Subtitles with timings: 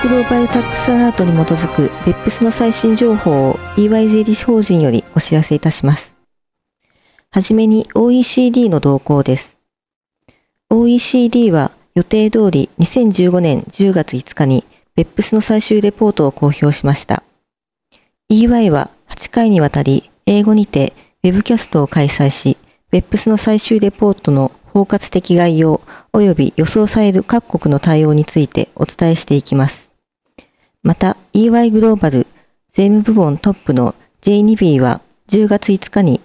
[0.00, 6.14] グローバルタックスアラートに基づく BEPS の最新情報を EY 税理士法人よりお知らせいたします。
[7.30, 9.58] はじめに OECD の動向です。
[10.70, 14.64] OECD は予定通り2015年10月5日に
[14.96, 17.24] BEPS の最終レポートを公表しました。
[18.30, 20.92] EY は8回にわたり英語にて
[21.24, 22.56] Web キャストを開催し、
[22.92, 25.80] BEPS の最終レポートの包括的概要
[26.12, 29.87] 及び予想される各国の対応についてお伝えしていきます。
[30.88, 32.26] また EY グローバル
[32.72, 36.22] 税務部門トップの J2B は10月5日に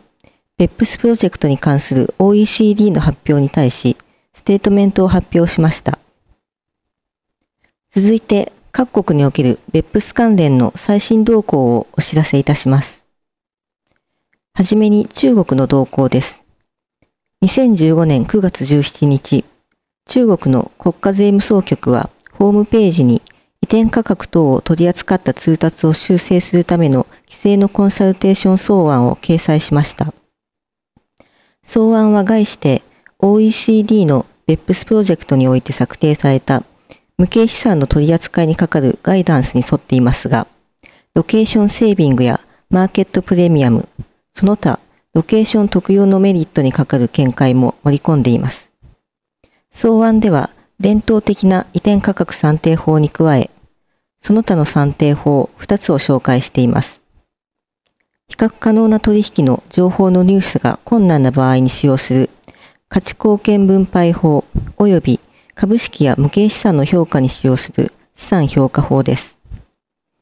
[0.57, 3.97] BEPS プロジェクトに関する OECD の発表に対し
[4.31, 5.99] ステートメントを発表しました。
[7.91, 13.05] 続いて各国における BEPS 関連の最新動向をお知らせいたします。
[14.53, 16.45] はじめに中国の動向です。
[17.43, 19.43] 2015年9月17日、
[20.05, 23.21] 中国の国家税務総局はホームページに
[23.63, 30.13] 移転価格等を取り扱った通達を修正するための規制のコンサルテーション草案を掲載しました。
[31.63, 32.83] 草案は概して
[33.19, 36.65] OECD の BEPS プロジェクトにおいて策定された
[37.17, 40.45] 無形資産の取り扱いにかかるガイダンスに沿っていますが、
[41.15, 43.87] ロケーションセービングやマーケットプレミアム、
[44.33, 44.81] その他
[45.13, 48.73] ロケーション特有のメリットにかかる見解も盛り込んでいます。
[49.71, 50.49] 草案では
[50.81, 53.49] 伝統的な移転価格算定法に加え、
[54.23, 57.03] その他の算定法2つを紹介しています。
[58.29, 62.29] 比較可能な取引の情報の入手が困難な場合に使用する
[62.87, 64.45] 価値貢献分配法
[64.77, 65.19] 及び
[65.55, 69.37] 株式や無形資産の評価に使用する資産評価法です。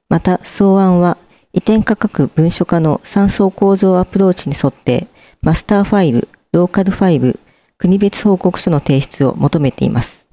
[0.09, 1.17] また、草案は
[1.53, 5.07] 移転価格文書化の三層構造アプローチに沿って、
[5.41, 7.39] マスターファイル、ローカルファイル、
[7.77, 10.27] 国別報告書の提出を求めています。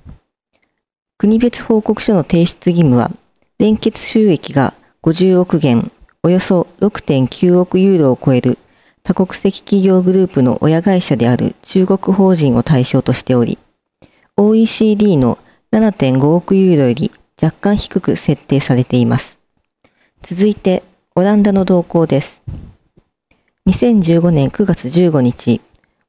[1.19, 3.11] 国別報告書の提出義務は、
[3.59, 5.91] 連結収益が50億元、
[6.23, 8.57] およそ6.9億ユーロを超える
[9.03, 13.59] 多国籍企業グループの親会社である中国法人を対象としており、
[14.37, 15.39] OECD の
[15.73, 17.11] 7.5億ユーロより
[17.43, 19.41] 若干低く設定されています。
[20.23, 20.85] 続いて、
[21.17, 22.45] オランダの動向です。
[23.67, 25.61] 2015年9月15日、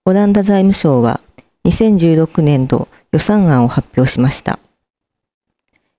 [0.06, 1.20] オランダ財務省は
[1.66, 4.60] 2016年度予算案を発表しました。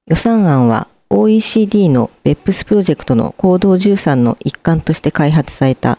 [0.06, 5.98] 予算案は OECD の BEPS プロジェクトの行動13の一環として開発された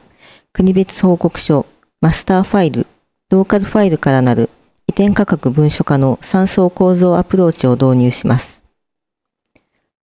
[0.53, 1.65] 国別報告書、
[1.99, 2.87] マスターファイル、
[3.29, 4.49] ローカルファイルからなる
[4.87, 8.63] 移転価格文書化の3層構造アプローチを導入します。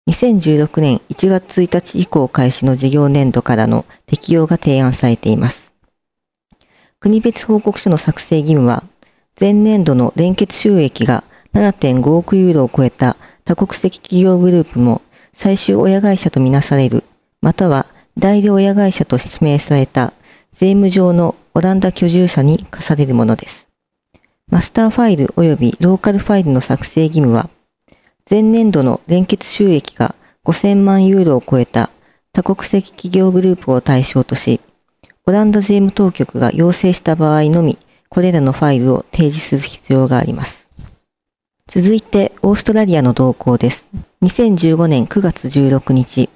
[0.09, 5.75] 2016年1月1日以降開始の事業年度からの適用が提案されています。
[6.99, 8.85] 国別報告書の作成義務は、
[9.39, 17.05] 前年度の連結収益が7.5億ユーロを超えた多国籍企業グループも最終親会社とみなされる、
[17.41, 17.87] または
[18.19, 20.13] 代理親会社と指名された
[20.53, 23.69] 税務上のオランダ居住者に課されるものです。
[24.51, 27.49] マスターファイル及びローカルファイルの作成義務は、
[28.29, 31.91] 前年度の連結収益が5000万ユーロを超えた
[32.33, 34.61] 多国籍企業グループを対象とし、
[35.27, 37.79] オランダ税務当局が要請した場合のみ、
[38.09, 40.64] これらのファイルを提示する必要があります。
[41.67, 43.89] 続いて、オーストラリアの動向です。
[44.23, 46.29] 2015年9月16日、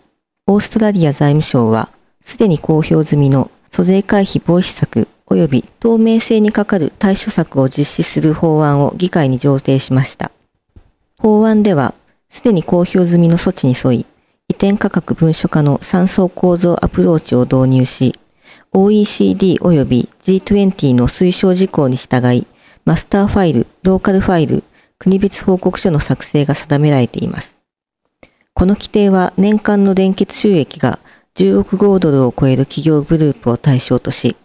[0.47, 1.91] オーストラリア財務省は、
[2.23, 10.33] すでに公表済みの租税回避防止策及び透明性にかかる対処策を実施する法案を議会に上呈しました。
[11.19, 11.93] 法案では、
[12.31, 14.07] すでに公表済みの措置に沿い、
[14.49, 18.19] 移転価格文書化の三層構造アプローチを導入し、
[18.73, 22.47] OECD 及び G20 の推奨事項に従い、
[22.87, 24.65] マスターファイル、ローカルファイル、
[25.09, 27.57] 国別報告書の作成が定められています。
[28.53, 30.99] この規定は年間の連結収益が
[31.37, 34.37] 10億5ドルを超える企業グループを対象とし、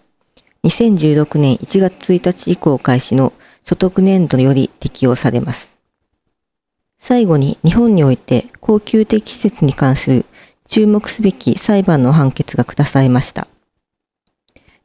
[0.63, 5.77] 2016年1月1日以降開始の所得年度より適用されます。
[6.97, 10.25] 最後に日本において恒久的施設に関する
[10.69, 13.49] 注目すべき裁判の判決が下されました。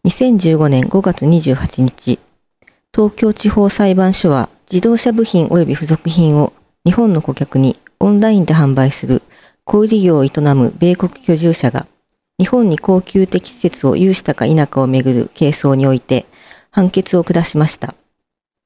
[0.05, 2.19] 2015年5月28日、
[2.93, 6.53] 東京地方裁判所は自動車部品及び付属品を
[6.85, 9.23] 日本の顧客にオンラインで販売する
[9.65, 11.87] 小売業を営む米国居住者が
[12.38, 16.26] 日本に恒久的施設を有したか否かをめぐる係争において
[16.70, 17.94] 判決を下しました。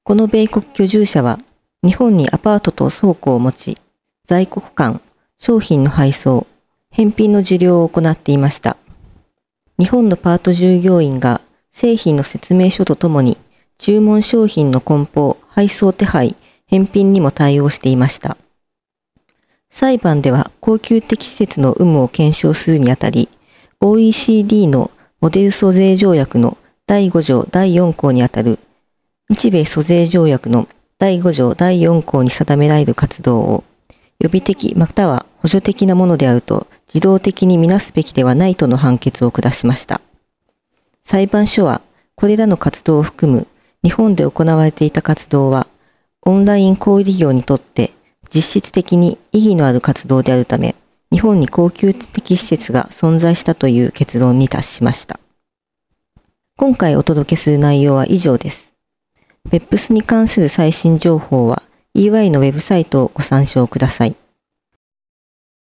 [0.02, 1.38] この米国居住者は
[1.84, 3.78] 日本にアパートと倉庫を持ち、
[4.26, 5.00] 在庫保管、
[5.38, 6.46] 商品の配送、
[6.90, 8.76] 返品の受領を行っていました。
[9.78, 11.40] 日本のパート従業員が
[11.70, 13.38] 製品の説明書とともに
[13.78, 18.36] 注文商品の梱包、配送手配、返品にも対応していました。
[19.70, 23.28] 裁判では恒久的施設の有無を検証するにあたり、
[23.80, 24.90] OECD の
[25.20, 26.56] モデル租税条約の
[26.86, 28.58] 第5条第4項にあたる
[29.28, 30.68] 日米租税条約の
[30.98, 33.64] 第5条第4項に定められる活動を
[34.18, 40.00] 予備的または補助的なものであると自動的にみなすべきではないとの判決を下しました。
[41.04, 41.82] 裁判所は
[42.14, 43.46] これらの活動を含む
[43.84, 45.66] 日本で行われていた活動は
[46.22, 47.92] オンライン小売業にとって
[48.34, 50.74] 実質的に意義のある活動であるため、
[51.10, 55.20] 日本に高級的施設が存在したという結論に達しました。
[56.56, 58.72] 今回お届けする内容は以上です。
[59.50, 61.62] 別府スに関する最新情報は
[61.94, 64.16] EY のウェブサイトをご参照ください。